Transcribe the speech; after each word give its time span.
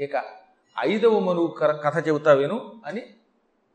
ఇక 0.00 0.24
ఐదవ 0.80 1.18
మనువు 1.18 1.46
కథ 1.62 2.08
చెబుతా 2.08 2.32
విను 2.32 2.82
అని 2.86 3.02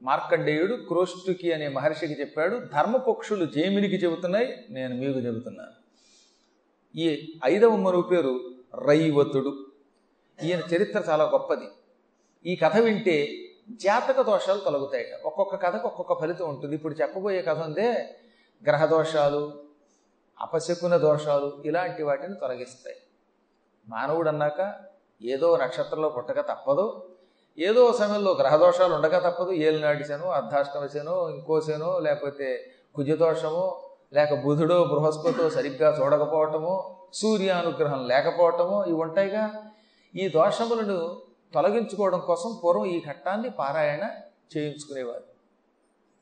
మార్కండేయుడు 0.01 0.75
క్రోష్టుకి 0.75 1.51
అనే 1.51 1.67
మహర్షికి 1.67 2.13
చెప్పాడు. 2.13 2.57
ధర్మపక్షులు 2.57 3.45
జేమినికి 3.45 3.95
చెబుతున్నాయి 3.95 4.65
నేను 4.69 4.95
మీకు 4.95 5.19
చెబుతున్నాను. 5.19 5.71
ఈ 6.97 7.33
ఐదవ 7.45 7.75
మనువు 7.75 8.01
పేరు 8.01 8.51
రైవతుడు. 8.87 9.65
ఈయన 10.43 10.59
చరిత్ర 10.59 11.03
చాలా 11.09 11.23
గొప్పది. 11.23 11.65
ఈ 12.45 12.55
కథ 12.55 12.77
వింటే 12.77 13.29
జాతక 13.69 14.21
దోషాలు 14.21 14.59
తొలగుతాయట. 14.59 15.25
ఒక్కొక్క 15.25 15.55
కథకు 15.55 15.87
ఒక్కొక్క 15.87 16.21
ఫలితం 16.21 16.49
ఉంటుంది. 16.49 16.75
ఇప్పుడు 16.75 16.93
చెప్పబోయే 16.93 17.41
కథ 17.41 17.59
ఉందే 17.59 18.15
గ్రహ 18.65 18.85
దోషాలు 18.85 19.63
అపశకున 20.39 20.97
దోషాలు 20.97 21.63
ఇలాంటి 21.65 22.03
వాటిని 22.03 22.35
తొలగిస్తాయి. 22.35 22.97
మానవుడు 23.87 24.29
అన్నాక 24.29 24.85
ఏదో 25.21 25.57
నక్షత్రంలో 25.57 26.09
పుట్టక 26.09 26.39
తప్పదు. 26.39 27.09
ఏదో 27.59 27.93
సమయంలో 27.93 28.31
గ్రహదోషాలు 28.33 28.93
ఉండక 28.93 29.17
తప్పదు. 29.17 29.51
ఏలినాటి 29.51 30.03
శను 30.03 30.27
అర్ధాష్టమశను 30.27 31.29
ఇంకో 31.29 31.61
శను 31.61 31.99
లేకపోతే 31.99 32.71
కుజదోషము 32.95 33.81
లేక 34.13 34.33
బుధుడో 34.33 34.83
బృహస్పతో 34.83 35.49
సరిగ్గా 35.49 35.89
చూడకపోవటము 36.01 36.95
సూర్యానుగ్రహం 37.13 38.07
లేకపోవటము 38.07 38.83
ఇవి 38.83 38.97
ఉంటాయిగా. 38.97 39.71
ఈ 40.15 40.29
దోషములను 40.29 41.17
తొలగించుకోవడం 41.53 42.19
కోసం 42.19 42.59
పూర్వం 42.63 42.85
ఈ 42.85 43.03
ఘట్టాన్ని 43.09 43.49
పారాయణ 43.49 44.03
చేయించుకునేవారు. 44.57 45.23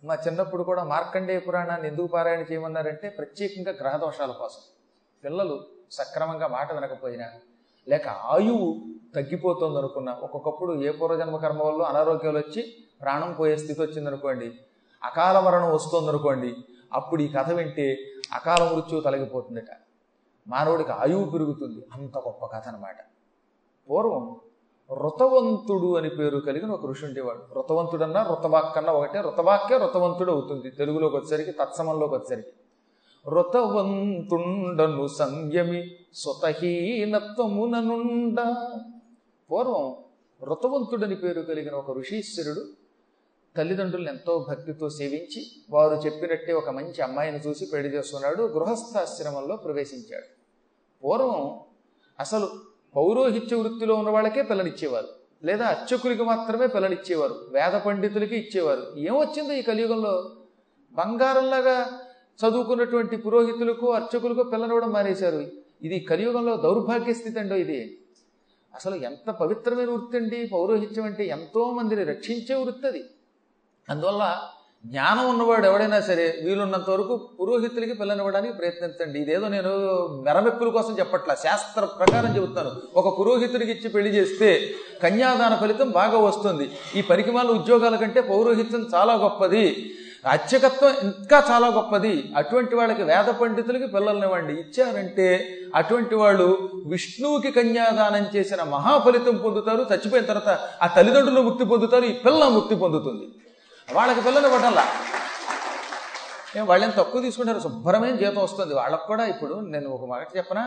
మా 0.06 0.16
చిన్నప్పుడు 0.16 0.64
కూడా 0.64 0.84
మార్కండేయ 0.84 1.40
పురాణాన్ని 1.40 1.88
ఎందుకు 1.88 2.08
పారాయణ 2.08 2.40
చేయమన్నారంటే 2.40 3.10
ప్రత్యేకంగా 3.10 3.72
గ్రహ 3.72 3.98
దోషాల 3.98 4.32
కోసం. 4.32 4.62
పిల్లలు 5.23 5.66
సక్రమంగా 5.92 6.48
మాట 6.48 6.73
వినకపోయినా 6.73 7.32
లేక 7.89 8.08
ఆయువు 8.08 8.67
తగ్గిపోతుంది 9.16 9.78
అనుకున్నా 9.78 10.17
ఒక్కొక్కప్పుడు 10.23 10.73
ఏ 10.73 10.92
పూర్వజన్మ 10.92 11.36
కర్మ 11.36 11.64
వల్ల 11.64 11.81
అనారోగ్యాలు 11.81 12.38
వచ్చి 12.38 12.62
ప్రాణం 13.02 13.34
పోయే 13.34 13.56
స్థితి 13.58 13.81
వచ్చిందనుకోండి 13.81 14.52
అకాల 15.03 15.39
మరణం 15.39 15.73
వస్తుందనుకోండి 15.73 16.56
అప్పుడు 16.94 17.22
ఈ 17.22 17.28
కథ 17.28 17.52
వింటే 17.52 17.98
అకాల 18.34 18.61
మృత్యువు 18.73 19.02
తొలగిపోతుందట. 19.02 19.72
మానవుడికి 20.48 20.92
ఆయువు 20.92 21.26
పెరుగుతుంది. 21.30 21.81
అంత 21.94 22.17
గొప్ప 22.17 22.45
కథ 22.45 22.67
అనమాట 22.67 23.00
పూర్వం 23.89 24.36
ఋతవంతుడు 24.94 25.98
అని 25.98 26.09
పేరు 26.09 26.38
కలిగిన 26.38 26.72
ఒక 26.72 26.86
ఋషి 26.86 27.06
ఉండేవాడు. 27.06 27.59
ఋతవంతుడన్నా 27.59 28.23
ఋతవాక్కన్నా 28.23 28.94
ఒకటే 28.94 29.22
ఋతవాక్య 29.22 29.78
ఋతవంతుడు 29.78 30.31
అవుతుంది. 30.31 30.72
తెలుగులోకి 30.72 31.16
వచ్చేసరికి 31.16 31.52
తత్సమంలోకి 31.52 32.14
వచ్చేసరికి. 32.14 32.54
ఋతవంతుండను 33.28 35.08
సంయమి 35.08 35.98
స్వతహీనత్వముననుండ. 36.14 38.56
పూర్వం 39.52 39.96
రుతవంతుడని 40.44 41.16
పేరు 41.16 41.42
కలిగిన 41.42 41.74
ఒక 41.74 41.98
ఋషీశ్వరుడు 41.98 42.68
తల్లిదండ్రులను 43.58 44.10
ఎంతో 44.10 44.46
భక్తితో 44.50 44.90
సేవించి 44.90 45.52
వారు 45.70 45.94
చెప్పినట్టే 45.94 46.54
ఒక 46.54 46.70
మంచి 46.70 47.02
అమ్మాయిని 47.02 47.38
చూసి 47.38 47.66
పెళ్ళి 47.66 47.90
చేస్తున్నాడు 47.90 48.44
గృహస్థాశ్రమంలో 48.44 49.56
ప్రవేశించాడు. 49.56 50.26
పూర్వం 51.04 51.60
అసలు 52.20 52.50
పౌరోహిత్య 52.96 53.56
వృత్తిలో 53.56 53.96
ఉన్న 53.96 54.10
వాళ్ళకే 54.10 54.42
పిల్లనిచ్చేవారు 54.42 55.08
లేదా 55.44 55.66
అర్చకులకి 55.66 56.24
మాత్రమే 56.24 56.68
పిల్లనిచ్చేవారు 56.68 57.36
వేద 57.52 57.82
పండితులకి 57.82 58.36
ఇచ్చేవారు. 58.36 58.98
ఏమొచ్చిందో 58.98 59.54
ఈ 59.54 59.62
కలియుగంలో? 59.62 60.32
బంగారంలాగా 60.92 62.00
చదువుకున్నటువంటి 62.39 63.17
పురోహితులకు 63.17 63.94
అర్చకులకు 63.94 64.44
పిల్లనివ్వడం 64.44 64.92
మానేశారు. 64.92 65.45
ఇది 65.81 66.00
కలియుగంలో 66.00 66.58
దౌర్భాగ్య 66.58 67.14
స్థితి 67.14 67.39
అండో 67.39 67.56
ఇది. 67.56 67.98
అసలు 68.76 68.95
ఎంత 68.95 69.31
పవిత్రమైన 69.31 69.89
వృత్తి 69.89 70.17
అండి. 70.17 70.50
పౌరోహిత్యం 70.54 71.06
అంటే 71.06 71.26
ఎంతో 71.26 71.72
మందిని 71.72 72.04
రక్షించే 72.04 72.55
వృత్తి 72.55 72.88
అది. 72.88 73.04
అందువల్ల 73.89 74.39
జ్ఞానం 74.86 75.30
ఉన్నవాడు 75.30 75.66
ఎవడైనా 75.66 76.02
సరే 76.02 76.42
వీలున్నంత 76.44 76.89
వరకు 76.89 77.30
పురోహితులకి 77.42 77.94
పిల్లనివ్వడానికి 77.94 78.54
ప్రయత్నించండి. 78.54 79.20
ఇదేదో 79.20 79.48
నేను 79.48 79.70
మెరమెప్పుల 80.23 80.70
కోసం 80.70 80.95
చెప్పట్లా. 81.00 81.36
శాస్త్ర 81.36 81.86
ప్రకారం 81.86 82.36
చెబుతాను 82.36 82.71
ఒక 82.95 83.20
పురోహితుడికి 83.20 83.71
ఇచ్చి 83.71 83.89
పెళ్ళి 83.89 84.11
చేస్తే 84.11 84.70
కన్యాదాన 85.04 85.55
ఫలితం 85.55 85.89
బాగా 85.89 86.17
వస్తుంది. 86.17 86.71
ఈ 86.95 87.02
పరికిమాల 87.02 87.48
ఉద్యోగాల 87.48 87.95
కంటే 87.95 88.21
పౌరోహిత్యం 88.21 88.88
చాలా 88.95 89.14
గొప్పది. 89.14 89.95
అత్యకత్వం 90.26 90.94
ఇంకా 91.04 91.44
చాలా 91.52 91.67
గొప్పది. 91.67 92.34
అటువంటి 92.38 92.76
వాళ్ళకి 92.76 93.04
వేద 93.04 93.26
పండితులకి 93.26 93.88
పిల్లల్నివ్వండి. 93.88 94.54
ఇచ్చారంటే 94.54 95.28
అటువంటి 95.76 96.16
వాళ్ళు 96.16 96.70
విష్ణువుకి 96.86 97.52
కన్యాదానం 97.52 98.26
చేసిన 98.36 98.64
మహాఫలితం 98.64 99.36
పొందుతారు 99.38 99.86
చచ్చిపోయిన 99.94 100.26
తర్వాత 100.26 100.60
ఆ 100.82 100.88
తల్లిదండ్రులు 100.88 101.42
ముక్తి 101.42 101.66
పొందుతారు 101.66 102.06
ఈ 102.06 102.14
పిల్ల 102.14 102.48
ముక్తి 102.48 102.76
పొందుతుంది. 102.76 103.28
వాళ్ళకి 103.94 104.22
పిల్లలు 104.22 104.48
ఇవ్వటంలా 104.48 104.86
మేము 106.55 106.67
వాళ్ళని 106.69 106.93
తక్కువ 106.97 107.21
తీసుకుంటారు 107.21 107.59
శుభ్రమైన 107.59 108.15
జీతం 108.15 108.41
వస్తుంది. 108.43 108.73
వాళ్ళకు 108.73 109.08
కూడా 109.08 109.23
ఇప్పుడు 109.25 109.55
నేను 109.73 109.89
ఒక 109.89 110.05
మాట 110.09 110.37
చెప్పనా? 110.37 110.64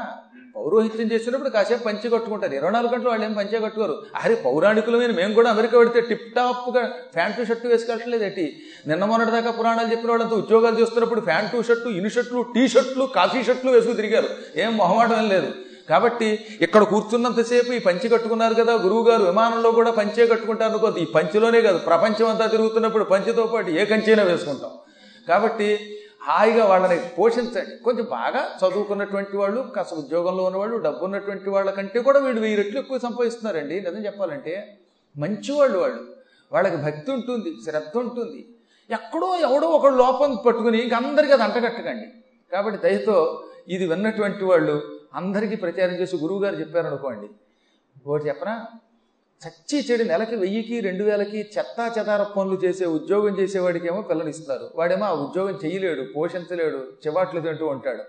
పౌరోహిత్యం 0.56 1.08
చేసినప్పుడు 1.12 1.48
కాసేపు 1.48 1.84
పంచి 1.84 2.10
కట్టుకుంటారు. 2.10 2.54
ఇరవై 2.54 2.70
నాలుగు 2.70 2.92
గంటలు 2.92 3.08
వాళ్ళు 3.08 3.24
ఏం 3.26 3.32
పంచే 3.32 3.58
కట్టుకోరు. 3.60 4.02
అరే 4.22 4.34
పౌరాణికులమైన 4.34 5.10
మేము 5.10 5.34
కూడా 5.34 5.50
అమెరికా 5.50 5.78
పెడితే 5.78 6.00
టిప్ 6.00 6.34
టాప్గా 6.36 6.82
ప్యాంటు 7.14 7.44
షర్టు 7.44 7.66
వేసుకోవట్లేదు 7.69 8.24
ఏంటి? 8.24 8.47
నిన్న 8.88 9.04
మొన్నటి 9.04 9.30
దాకా 9.30 9.50
పురాణాలు 9.50 9.91
చెప్పిన 9.91 10.10
వాళ్ళంతా 10.10 10.36
ఉద్యోగాలు 10.36 10.80
చేస్తున్నప్పుడు 10.80 11.20
ప్యాంటు 11.20 11.62
షర్టు 11.62 11.88
ఇను 11.88 12.08
షర్ట్లు 12.08 12.42
టీ 12.54 12.68
షర్ట్లు 12.68 13.04
కాఫీ 13.18 13.42
షర్ట్లు 13.42 13.70
వేసుకు 13.70 13.92
తిరిగారు. 13.92 14.28
ఏం 14.56 14.76
మొహమాటం 14.76 15.28
లేదు. 15.28 15.53
కాబట్టి 15.88 16.28
ఇక్కడ 16.60 16.82
కూర్చున్నంతసేపు 16.82 17.72
ఈ 17.72 17.78
పంచి 17.78 18.08
కట్టుకున్నారు 18.08 18.54
కదా 18.54 18.72
గురువు 18.72 19.10
గారు 19.10 19.22
విమానంలో 19.22 19.70
కూడా 19.72 19.91
పంచే 19.91 20.26
కట్టుకుంటారు 20.26 20.70
అనుకోద్దు 20.70 20.98
ఈ 20.98 21.04
పంచిలోనే 21.04 21.60
కాదు 21.60 21.78
ప్రపంచం 21.78 22.28
అంతా 22.28 22.47
తిరుగుతున్నప్పుడు 22.47 23.04
పంచితో 23.04 23.47
పాటు 23.47 23.70
ఏ 23.70 23.84
కంచైనా 23.84 24.22
వేసుకుంటాం. 24.22 24.70
కాబట్టి 25.28 25.69
హాయిగా 26.28 26.64
వాళ్ళని 26.66 26.97
పోషించండి 27.19 27.76
కొంచెం 27.84 28.06
బాగా 28.10 28.41
చదువుకున్నటువంటి 28.60 29.37
వాళ్ళు 29.37 29.60
కాస్త 29.76 29.94
ఉద్యోగంలో 29.94 30.44
ఉన్నవాళ్ళు 30.44 30.76
డబ్బు 30.76 31.04
ఉన్నటువంటి 31.04 31.50
వాళ్ళకంటే 31.50 31.98
కూడా 32.03 32.19
వీళ్ళు 32.19 32.41
వెయ్యి 32.41 32.56
రెట్లు 32.56 32.78
ఎక్కువ 32.78 32.98
సంపాదిస్తున్నారండి. 32.98 33.81
నిజం 33.81 34.04
చెప్పాలంటే 34.06 34.54
మంచివాళ్ళు 35.19 35.78
వాళ్ళు. 35.78 36.03
వాళ్ళకి 36.53 36.76
భక్తి 36.76 37.10
ఉంటుంది 37.10 37.50
శ్రద్ధ 37.65 37.97
ఉంటుంది. 37.98 38.41
ఎక్కడో 38.91 39.36
ఎవడో 39.36 39.69
ఒక 39.69 39.86
లోపం 39.86 40.36
పట్టుకుని 40.47 40.78
ఇంక 40.78 40.94
అందరికీ 40.94 41.32
అది 41.32 41.42
అంటగట్టకండి. 41.42 42.09
కాబట్టి 42.53 42.78
దయతో 42.78 43.16
ఇది 43.69 43.86
విన్నటువంటి 43.86 44.44
వాళ్ళు 44.44 44.76
అందరికీ 45.15 45.56
ప్రచారం 45.56 45.94
చేసి 45.94 46.16
గురువు 46.16 46.42
గారు 46.44 46.56
చెప్పారనుకోండి. 46.56 47.28
ఒకటి 48.06 48.28
చెప్పరా 48.28 48.66
చచ్చి 49.42 49.86
చెడు 49.91 50.04
నెలకి 50.04 50.36
వెయ్యికి 50.36 50.80
రెండు 50.80 51.04
వేలకి 51.04 51.50
చెత్తా 51.58 51.94
చెదార 51.98 52.22
పనులు 52.22 52.60
చేసే 52.64 52.84
ఉద్యోగం 52.84 53.38
చేసేవాడికి 53.38 53.86
ఏమో 53.86 54.00
పిల్లలు 54.00 54.28
ఇస్తారు. 54.28 54.70
వాడేమో 54.74 55.06
ఆ 55.06 55.12
ఉద్యోగం 55.12 55.58
చేయలేడు 55.64 56.02
పోషించలేడు 56.16 56.76
చివాట్లు 57.06 57.41
తింటూ 57.41 57.66
ఉంటాడు. 57.66 58.02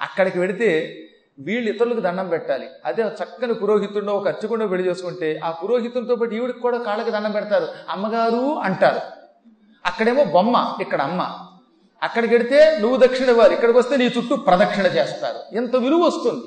అక్కడికి 0.00 0.38
వెడితే 0.38 1.00
వీళ్ళు 1.38 1.70
ఇతరులకు 1.70 2.00
దండం 2.00 2.28
పెట్టాలి. 2.28 2.66
అదే 2.84 3.02
చక్కని 3.02 3.54
పురోహితుడిలో 3.54 4.16
ఒక 4.16 4.28
అర్చకుండా 4.28 4.66
పెళ్ళి 4.66 4.88
చేసుకుంటే 4.88 5.40
ఆ 5.44 5.50
పురోహితుడితో 5.50 6.14
పాటు 6.14 6.34
ఈవిడికి 6.34 6.60
కూడా 6.60 6.78
కాళ్ళకి 6.78 7.10
దండం 7.10 7.32
పెడతారు. 7.32 7.68
అమ్మగారు 7.88 8.58
అంటారు. 8.58 9.00
అక్కడేమో 9.86 10.24
బొమ్మ 10.24 10.76
ఇక్కడ 10.80 11.02
అమ్మ. 11.02 11.38
అక్కడికి 12.02 12.34
వెడితే 12.34 12.78
నువ్వు 12.80 13.06
దక్షిణ 13.06 13.28
ఇవ్వాలి 13.28 13.54
ఇక్కడికి 13.54 13.78
వస్తే 13.78 13.96
నీ 13.96 14.04
చుట్టూ 14.04 14.36
ప్రదక్షిణ 14.36 14.86
చేస్తారు. 14.86 15.56
ఎంత 15.56 15.76
విలువ 15.76 15.98
వస్తుంది. 15.98 16.44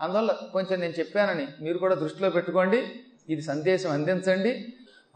అందువల్ల 0.00 0.36
కొంచెం 0.52 0.80
నేను 0.80 0.92
చెప్పానని 0.98 1.46
మీరు 1.60 1.78
కూడా 1.78 1.94
దృష్టిలో 1.94 2.30
పెట్టుకోండి. 2.30 2.90
ఇది 3.32 3.42
సందేశం 3.42 3.90
అందించండి. 3.90 4.52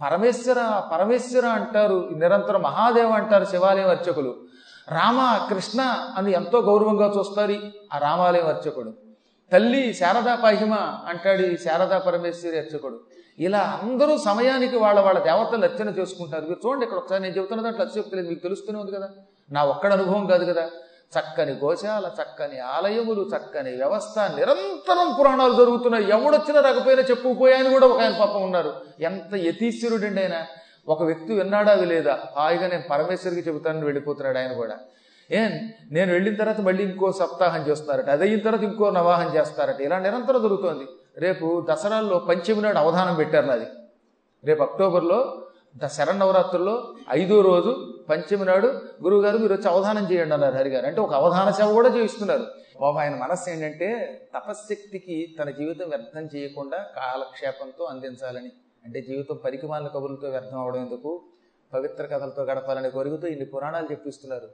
పరమేశ్వర 0.04 0.82
పరమేశ్వర 0.92 1.46
అంటారు 1.58 1.96
నిరంతరం 2.12 2.62
మహాదేవ 2.62 3.10
అంటారు 3.10 3.44
శివాలయం 3.44 3.88
అర్చకులు. 3.88 4.32
రామ 4.90 5.20
కృష్ణ 5.50 5.80
అని 6.16 6.32
ఎంతో 6.32 6.58
గౌరవంగా 6.60 7.06
చూస్తారు 7.18 7.56
ఆ 7.94 7.98
రామాలయం 7.98 8.46
అర్చకుడు. 8.46 8.92
తల్లి 9.52 9.82
శారదా 9.94 10.34
పహిమ 10.34 10.74
అంటాడు 11.08 11.42
ఈ 11.42 11.56
శారదా 11.56 11.98
పరమేశ్వరి 11.98 12.58
అర్చకుడు. 12.58 13.00
ఇలా 13.38 13.80
అందరూ 13.82 14.18
సమయానికి 14.18 14.76
వాళ్ళ 14.76 15.00
వాళ్ళ 15.00 15.18
దేవతలు 15.20 15.64
అర్చన 15.64 15.88
చేసుకుంటారు. 15.88 16.44
మీరు 16.44 16.60
చూడండి 16.66 16.84
ఇక్కడ 16.84 16.98
ఒకసారి 16.98 17.22
నేను 17.22 17.36
చెబుతున్న 17.36 17.62
దాంట్లో 17.62 17.84
అతిశక్తి 17.84 18.16
మీకు 18.16 18.42
తెలుస్తూనే 18.42 18.78
ఉంది 18.78 18.92
కదా. 18.92 19.08
నా 19.50 19.64
ఒక్కడ 19.64 19.92
అనుభవం 19.92 20.26
కాదు 20.26 20.44
కదా. 20.52 20.64
చక్కని 21.18 21.52
గోశాల 21.52 22.10
చక్కని 22.22 22.58
ఆలయములు 22.58 23.30
చక్కని 23.36 23.76
వ్యవస్థ 23.76 24.18
నిరంతరం 24.18 25.16
పురాణాలు 25.20 25.52
జరుగుతున్నాయి. 25.52 26.10
ఎవడొచ్చినా 26.10 26.60
రాకపోయినా 26.60 27.02
చెప్పుకుపోయాయని 27.02 27.70
కూడా 27.70 27.86
ఒక 27.86 28.00
ఆయన 28.00 28.16
పాపం 28.20 28.42
ఉన్నారు. 28.42 28.72
ఎంత 29.00 29.34
యతీశ్వరుడండి 29.34 30.22
ఆయన. 30.22 30.44
ఒక 30.88 31.02
వ్యక్తి 31.02 31.34
విన్నాడా 31.34 31.72
అది 31.72 31.86
లేదా? 31.86 32.18
హాయిగా 32.36 32.66
నేను 32.66 32.82
పరమేశ్వరికి 32.90 33.48
చెబుతానని 33.48 33.84
వెళ్ళిపోతున్నాడు 33.84 34.38
ఆయన 34.38 34.52
కూడా. 34.52 34.76
ఏం? 35.30 35.70
నేను 35.90 36.12
వెళ్ళిన 36.12 36.34
తర్వాత 36.34 36.60
మళ్ళీ 36.60 36.84
ఇంకో 36.84 37.12
సప్తాహం 37.12 37.68
చేస్తున్నారట. 37.68 38.10
అది 38.10 38.22
అయిన 38.22 38.38
తర్వాత 38.38 38.62
ఇంకో 38.62 38.90
నవాహం 38.90 39.36
చేస్తారట. 39.36 39.80
ఇలా 39.80 39.98
నిరంతరం 39.98 40.42
జరుగుతోంది. 40.42 40.86
రేపు 41.18 41.66
దసరాల్లో 41.70 42.18
పంచమి 42.18 42.62
నాడు 42.62 42.78
అవధానం 42.78 43.14
పెట్టారు 43.14 43.46
నాది. 43.46 43.66
రేపు 44.44 44.62
అక్టోబర్లో 44.62 45.46
ద 45.76 45.86
శరణ్ 45.86 46.20
నవరాత్రుల్లో 46.20 46.94
ఐదో 47.10 47.40
రోజు 47.40 47.95
పంచమి 48.10 48.44
నాడు 48.44 48.66
గురువుగారు 49.02 49.38
మీరు 49.38 49.52
వచ్చి 49.52 49.68
అవధానం 49.68 50.04
చేయండి 50.12 50.34
అన్నారు 50.34 50.54
హరిగారు. 50.54 50.86
అంటే 50.86 51.00
ఒక 51.00 51.14
అవధాన 51.14 51.50
సేవ 51.50 51.72
కూడా 51.72 51.88
చేయిస్తున్నారు. 51.88 52.46
బాబు 52.80 52.98
ఆయన 52.98 53.16
మనస్సు 53.16 53.50
ఏంటంటే 53.50 53.88
తపశ్శక్తికి 54.34 55.36
తన 55.38 55.50
జీవితం 55.50 55.88
వ్యర్థం 55.88 56.28
చేయకుండా 56.36 56.78
కాలక్షేపంతో 56.96 57.84
అందించాలని 57.84 58.52
అంటే 58.86 59.00
జీవితం 59.00 59.36
పరికమాల 59.44 59.86
కబుర్లతో 59.86 60.28
వ్యర్థం 60.28 60.60
అవడం 60.60 60.80
ఎందుకు? 60.80 61.22
పవిత్ర 61.72 62.06
కథలతో 62.06 62.42
గడపాలని 62.42 62.90
కోరికతో 62.90 63.26
ఇన్ని 63.26 63.46
పురాణాలు 63.46 63.88
చెప్పిస్తున్నారు. 63.92 64.48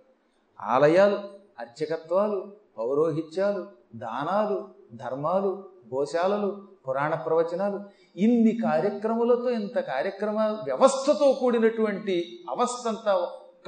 ఆలయాలు 0.61 1.19
అర్చకత్వాలు 1.61 2.53
పౌరోహిత్యాలు 2.79 3.67
దానాలు 3.95 4.69
ధర్మాలు 4.95 5.65
గోశాలలు 5.95 6.67
పురాణ 6.89 7.15
ప్రవచనాలు 7.15 7.81
ఇన్ని 8.17 8.57
కార్యక్రమాలతో 8.63 9.51
ఇంత 9.51 9.79
కార్యక్రమ 9.79 10.39
వ్యవస్థతో 10.65 11.33
కూడినటువంటి 11.33 12.39
అవస్థంతా 12.51 13.13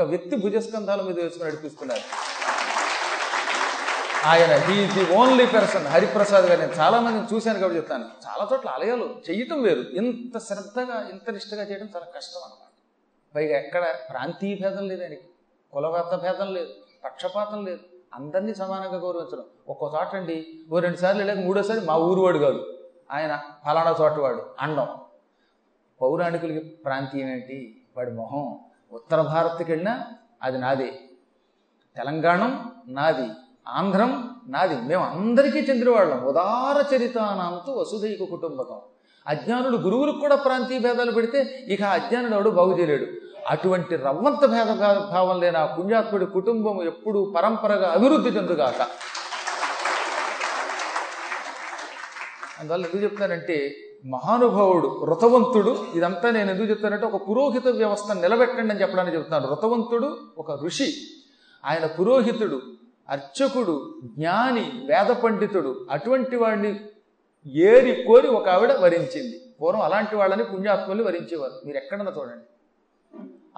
ఒక 0.01 0.03
వ్యక్తి 0.03 0.37
భుజస్కంధాల 0.37 1.03
మీద 1.03 1.21
వేసుకుని 1.21 1.51
నడిపిస్తున్నారు. 1.51 2.01
ఆయన 4.29 4.57
he 4.57 4.87
the 4.87 5.15
only 5.15 5.47
person 5.47 5.87
Hariprasad 5.87 6.45
garu 6.45 6.61
నేను 6.61 6.73
చాలా 6.73 7.01
మందిని 7.01 7.35
చూశాను 7.35 7.59
కాబట్టి 7.59 7.77
చెప్తాను. 7.77 8.05
చాలా 8.05 8.49
చోట్ల 8.53 8.69
ఆలయాలు 8.69 9.15
చేయటం 9.31 9.63
వేరు. 9.63 9.81
ఇంత 9.81 10.39
శ్రద్ధగా 10.39 11.09
ఇంత 11.09 11.31
నిష్టగా 11.31 11.63
చేయడం 11.63 11.89
చాలా 11.97 12.07
కష్టం 12.17 12.41
అనమాట 12.45 12.69
పైగా 13.35 13.59
ఎక్కడ 13.59 13.95
ప్రాంతీయ 14.11 14.57
భేదం 14.63 14.89
లేదు 14.89 15.03
ఆయనకి. 15.03 15.23
కులవాత 15.73 16.15
భేదం 16.23 16.55
లేదు. 16.55 16.69
పక్షపాతం 17.05 17.65
లేదు. 17.65 17.81
అందరినీ 18.15 18.55
సమానంగా 18.55 18.99
గౌరవించడం. 18.99 19.45
ఒక్కో 19.69 19.93
చోట 19.95 20.17
అండి 20.17 20.61
ఓ 20.73 20.79
రెండు 20.79 20.97
సార్లు 20.97 21.23
లేక 21.23 21.39
మూడోసారి 21.39 21.81
మా 21.81 21.97
ఊరు 21.97 22.21
వాడు 22.21 22.39
కాదు. 22.39 22.79
ఆయన 23.11 23.41
ఫలానా 23.67 23.97
చోట 24.01 24.13
వాడు. 24.13 24.47
అండం. 24.61 24.89
పౌరాణికులకి 26.01 26.59
ప్రాంతీయం 26.59 27.29
ఏంటి? 27.29 27.83
వాడి 27.97 28.11
మొహం. 28.11 28.64
ఉత్తర 28.95 29.21
భారత్కి 29.21 29.73
వెళ్ళినా 29.73 30.05
అది 30.43 30.59
నాదే. 30.59 31.01
తెలంగాణం 31.97 32.73
నాది. 32.89 33.31
ఆంధ్రం 33.69 34.31
నాది. 34.49 34.75
మేము 34.75 35.05
అందరికీ 35.05 35.59
చెందినవాళ్ళం. 35.59 36.25
ఉదార 36.25 36.97
చరితానాంతో 36.97 37.73
వసుధైక 37.73 38.31
కుటుంబకం. 38.31 38.81
అజ్ఞానుడు 39.27 39.77
గురువులకు 39.77 40.19
కూడా 40.19 40.37
ప్రాంతీయ 40.37 40.79
భేదాలు 40.79 41.11
పెడితే 41.11 41.65
ఇక 41.69 41.83
అజ్ఞానుడు 41.83 42.35
ఎవడు 42.35 42.51
బాగు 42.51 42.79
చేయలేడు. 42.79 43.07
అటువంటి 43.49 43.97
రవ్వంత 43.97 44.45
భేద 44.45 44.67
భావం 45.11 45.41
లేని 45.41 45.59
ఆ 45.59 45.67
పుణ్యాత్ముడి 45.67 46.27
కుటుంబం 46.27 46.83
ఎప్పుడూ 46.83 47.33
పరంపరగా 47.37 47.93
అభివృద్ధి 47.93 48.31
చెందుగాక. 48.31 48.87
అందువల్ల 52.61 52.85
ఎందుకు 52.85 53.03
చెప్తానంటే 53.03 53.77
మహానుభావుడు 54.07 54.89
వ్రతవంతుడు 54.89 55.87
ఇదంతా 55.95 56.31
నేను 56.31 56.51
ఎందుకు 56.51 56.69
చెప్తానంటే 56.71 57.07
ఒక 57.07 57.29
పురోహిత 57.31 57.69
వ్యవస్థను 57.69 58.21
నిలబెట్టండి 58.21 58.75
అని 58.75 58.83
చెప్పడానికి 58.83 59.17
చెప్తాను 59.17 59.47
వ్రతవంతుడు 59.47 60.19
ఒక 60.39 60.65
ఋషి. 60.65 60.95
ఆయన 61.65 61.87
పురోహితుడు 61.87 62.61
అర్చకుడు 63.09 64.01
జ్ఞాని 64.05 64.61
వేద 64.61 65.07
పండితుడు. 65.07 65.87
అటువంటి 65.91 66.37
వాడిని 66.37 66.81
ఏరి 67.47 68.05
కోరి 68.07 68.29
ఒక 68.29 68.49
ఆవిడ 68.49 68.73
వరించింది. 68.73 69.41
పూర్వం 69.61 69.83
అలాంటి 69.83 70.17
వాళ్ళని 70.17 70.45
పుణ్యాత్ములు 70.45 71.05
వరించేవారు. 71.05 71.67
మీరు 71.67 71.77
ఎక్కడన్నా 71.77 72.13
చూడండి. 72.19 72.45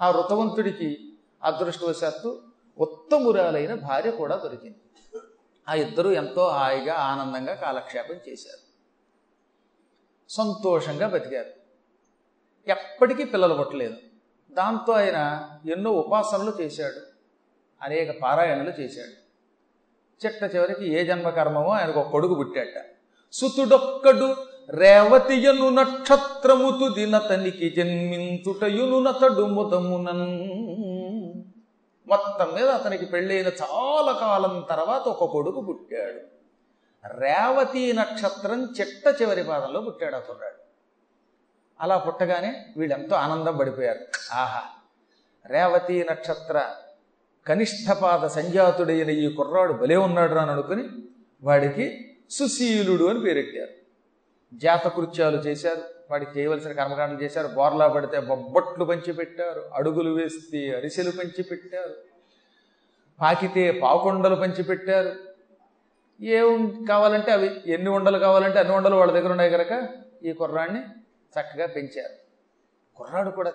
ఆ 0.01 0.09
వృతవంతుడికి 0.09 0.97
అదృష్టవశాత్తు 1.43 2.41
ఉత్తమురాలైన 2.79 3.73
భార్య 3.73 4.11
కూడా 4.11 4.35
దొరికింది. 4.35 5.19
ఆ 5.69 5.73
ఇద్దరు 5.73 6.09
ఎంతో 6.09 6.47
హాయిగా 6.47 6.93
ఆనందంగా 6.93 7.53
కాలక్షేపం 7.53 8.15
చేశారు. 8.29 8.66
సంతోషంగా 10.29 11.07
బతికారు. 11.07 11.49
ఎప్పటికీ 12.67 13.23
పిల్లలు 13.23 13.53
పుట్టలేదు. 13.53 13.95
దాంతో 14.51 14.93
ఆయన 14.93 15.49
ఎన్నో 15.71 15.91
ఉపాసనలు 15.91 16.61
చేశాడు. 16.61 17.01
అనేక 17.81 18.21
పారాయణలు 18.23 18.81
చేశాడు. 18.81 19.27
చిట్ట 20.25 20.55
చివరికి 20.55 20.93
ఏ 20.93 21.05
జన్మకర్మమో 21.05 21.69
ఆయనకు 21.69 21.99
ఒక 21.99 22.07
కొడుకు 22.07 22.33
పుట్టాట 22.33 22.85
సుతుడొక్కడు 23.31 24.35
రేవతియను 24.69 25.69
నక్షత్రముతు 25.69 26.93
దినతనికి 26.93 27.69
జన్మించుటయును 27.69 28.99
నతడు 28.99 29.41
ముదమునన్. 29.45 30.39
మొత్తం 32.07 32.55
మీద 32.55 32.69
అతనికి 32.69 33.05
పెళ్ళైన 33.05 33.47
చాలా 33.47 34.11
కాలం 34.11 34.65
తర్వాత 34.69 35.01
ఒక 35.01 35.31
కొడుకు 35.31 35.61
పుట్టాడు. 35.61 36.36
రేవతి 37.05 37.93
నక్షత్రం 37.93 38.73
చిట్ట 38.79 39.21
చివరి 39.21 39.43
పాదంలో 39.43 39.81
పుట్టాడు 39.81 40.15
ఆ 40.15 40.19
కుర్రాడు. 40.19 40.55
అలా 41.81 41.97
పుట్టగానే 41.97 42.65
వీళ్ళెంతో 42.77 43.15
ఆనందం 43.15 43.57
పడిపోయారు. 43.57 43.99
ఆహా 44.33 44.61
రేవతి 45.45 46.05
నక్షత్ర 46.11 46.75
కనిష్టపాద 47.47 48.27
సంజాతుడైన 48.27 49.09
ఈ 49.09 49.33
కుర్రాడు 49.33 49.73
భలే 49.73 49.95
ఉన్నాడు 49.95 50.35
అని 50.35 50.51
అనుకుని 50.51 50.83
వాడికి 51.43 52.15
సుశీలుడు 52.29 53.03
అని 53.03 53.19
పేరెట్టారు. 53.19 53.73
జాతకృత్యాలు 54.57 55.37
చేశారు 55.37 55.81
వాడికి 56.11 56.39
చేయవలసిన 56.39 56.71
కర్మకాండలు 56.71 57.23
చేశారు. 57.23 57.47
బోర్లా 57.47 57.87
పడితే 57.87 58.19
బొబ్బట్లు 58.19 58.85
పంచిపెట్టారు 58.85 59.69
అడుగులు 59.73 60.09
వేస్తే 60.09 60.75
అరిసెలు 60.75 61.11
పంచిపెట్టారు 61.11 61.95
పాకితే 63.21 63.71
పావుకొండలు 63.71 64.35
పంచిపెట్టారు. 64.35 65.26
ఏం 66.21 66.85
కావాలంటే 66.89 67.31
అవి 67.31 67.61
ఎన్ని 67.67 67.89
ఉండలు 67.89 68.17
కావాలంటే 68.17 68.59
అన్ని 68.59 68.75
ఉండలు 68.75 68.95
వాళ్ళ 68.95 69.13
దగ్గర 69.13 69.31
ఉన్నాయి 69.31 69.51
కనుక 69.51 69.87
ఈ 70.23 70.33
కుర్రాడిని 70.33 70.79
చక్కగా 71.39 71.65
పెంచారు. 71.65 72.13
కుర్రాడు 72.95 73.29
కూడా 73.29 73.53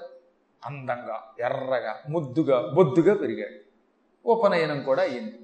అందంగా 0.67 1.23
ఎర్రగా 1.41 1.97
ముద్దుగా 2.09 2.73
బొద్దుగా 2.75 3.15
పెరిగాడు. 3.15 3.73
ఉపనయనం 4.29 4.83
కూడా 4.83 5.03
అయింది. 5.03 5.39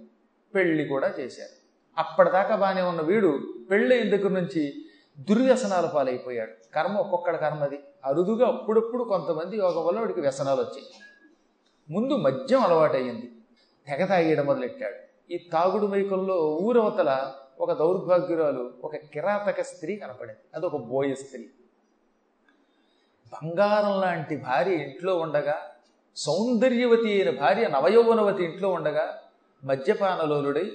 పెళ్ళి 0.54 0.84
కూడా 0.84 1.14
చేశారు. 1.20 1.68
అప్పటిదాకా 1.98 2.56
బాగానే 2.56 2.82
ఉన్న 2.82 3.00
వీడు 3.00 3.40
పెళ్ళైన 3.70 4.16
దగ్గర 4.16 4.28
నుంచి 4.28 4.84
దుర్వ్యసనాల 5.18 5.86
పాలైపోయాడు. 5.86 6.74
కర్మ 6.74 6.98
ఒక్కొక్కడి 6.98 7.38
కర్మది 7.38 7.78
అరుదుగా 8.04 8.46
అప్పుడప్పుడు 8.46 9.04
కొంతమంది 9.04 9.56
యోగం 9.56 9.86
వల్ల 9.86 9.98
వాడికి 9.98 10.20
వ్యసనాలు 10.20 10.60
వచ్చాయి. 10.60 10.86
ముందు 11.90 12.16
మద్యం 12.16 12.60
అలవాటయ్యింది 12.60 13.32
తెగ 13.86 14.06
తాగేయడం 14.06 14.46
మొదలెట్టాడు. 14.46 15.07
ఈ 15.30 15.38
తాగుడు 15.52 15.86
మైకుల్లో 15.86 16.58
ఊరవతల 16.62 17.32
ఒక 17.60 17.72
దౌర్భాగ్యురాలు 17.72 18.72
ఒక 18.84 18.96
కిరాతక 18.96 19.60
స్త్రీ 19.62 19.96
కనపడింది. 19.96 20.38
అదొక 20.54 20.76
బోయ 20.76 21.14
స్త్రీ. 21.14 21.48
బంగారం 23.32 24.00
లాంటి 24.00 24.36
భార్య 24.36 24.72
ఇంట్లో 24.72 25.16
ఉండగా 25.18 25.56
సౌందర్యవతి 26.16 27.12
అయిన 27.12 27.40
భార్య 27.40 27.68
నవయౌవనవతి 27.68 28.44
ఇంట్లో 28.44 28.68
ఉండగా 28.68 29.18
మద్యపానలోలుడై 29.64 30.72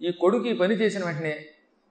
ఈ 0.00 0.12
కొడుకు 0.20 0.48
ఈ 0.48 0.54
పని 0.54 0.74
చేసిన 0.74 1.04
వెంటనే 1.04 1.46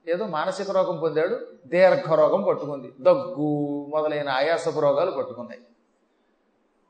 ఏదో 0.07 0.27
మానసిక 0.27 0.71
రోగం 0.71 0.97
పొందాడు 0.97 1.35
దీర్ఘ 1.65 2.13
రోగం 2.13 2.43
పట్టుకుంది 2.43 2.93
దగ్గు 3.01 3.89
మొదలైన 3.89 4.31
ఆయాసపు 4.31 4.79
రోగాలు 4.79 5.11
పట్టుకున్నాయి 5.11 5.61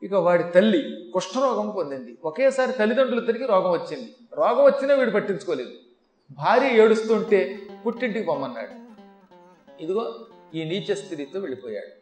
ఇక 0.03 0.13
వాడి 0.13 0.43
తల్లి 0.43 1.11
కుష్ఠరోగం 1.13 1.69
పొందింది. 1.69 2.17
ఒకేసారి 2.25 2.71
తల్లిదండ్రులిద్దరికి 2.71 3.45
రోగం 3.45 3.71
వచ్చింది. 3.71 4.13
రోగం 4.33 4.63
వచ్చినా 4.63 4.95
వీడు 4.95 5.11
పట్టించుకోలేదు. 5.11 5.69
భార్య 6.31 6.83
ఏడుస్తుంటే 6.83 7.59
పుట్టింటికి 7.85 8.25
పొమ్మన్నాడు. 8.25 8.73
ఇదిగో 9.83 10.25
ఈ 10.55 10.63
నీచ 10.63 10.95
స్థితితో 10.95 11.39
వెళ్ళిపోయాడు. 11.39 12.00